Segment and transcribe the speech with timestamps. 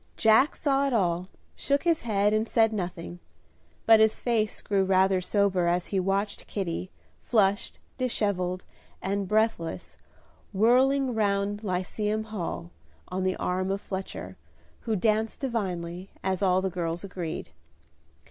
[0.17, 3.19] Jack saw it all, shook his head and said nothing;
[3.85, 6.89] but his face grew rather sober as he watched Kitty,
[7.21, 8.63] flushed, dishevelled,
[8.99, 9.97] and breathless,
[10.53, 12.71] whirling round Lyceum Hall,
[13.09, 14.37] on the arm of Fletcher,
[14.79, 17.49] who danced divinely, as all the girls agreed.